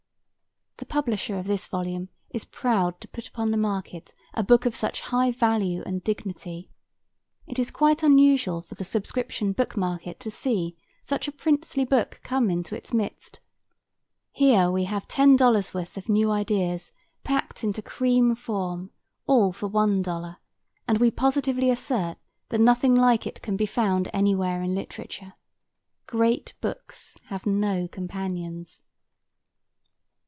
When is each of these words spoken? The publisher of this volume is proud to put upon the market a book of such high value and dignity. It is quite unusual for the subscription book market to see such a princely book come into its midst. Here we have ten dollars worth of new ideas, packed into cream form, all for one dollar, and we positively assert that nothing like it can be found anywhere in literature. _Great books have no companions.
The 0.91 1.01
publisher 1.01 1.37
of 1.37 1.45
this 1.45 1.67
volume 1.67 2.09
is 2.31 2.43
proud 2.43 2.99
to 2.99 3.07
put 3.07 3.27
upon 3.27 3.51
the 3.51 3.57
market 3.57 4.15
a 4.33 4.43
book 4.43 4.65
of 4.65 4.75
such 4.75 5.01
high 5.01 5.31
value 5.31 5.83
and 5.85 6.03
dignity. 6.03 6.71
It 7.47 7.59
is 7.59 7.69
quite 7.69 8.01
unusual 8.01 8.63
for 8.63 8.73
the 8.73 8.83
subscription 8.83 9.51
book 9.53 9.77
market 9.77 10.19
to 10.21 10.31
see 10.31 10.75
such 11.03 11.27
a 11.27 11.31
princely 11.31 11.85
book 11.85 12.19
come 12.23 12.49
into 12.49 12.75
its 12.75 12.93
midst. 12.95 13.39
Here 14.31 14.71
we 14.71 14.83
have 14.85 15.07
ten 15.07 15.35
dollars 15.35 15.71
worth 15.71 15.97
of 15.97 16.09
new 16.09 16.31
ideas, 16.31 16.91
packed 17.23 17.63
into 17.63 17.83
cream 17.83 18.33
form, 18.35 18.89
all 19.27 19.53
for 19.53 19.67
one 19.67 20.01
dollar, 20.01 20.37
and 20.87 20.97
we 20.97 21.11
positively 21.11 21.69
assert 21.69 22.17
that 22.49 22.59
nothing 22.59 22.95
like 22.95 23.27
it 23.27 23.43
can 23.43 23.55
be 23.55 23.67
found 23.67 24.09
anywhere 24.11 24.63
in 24.63 24.73
literature. 24.73 25.35
_Great 26.07 26.53
books 26.59 27.17
have 27.27 27.45
no 27.45 27.87
companions. 27.87 28.83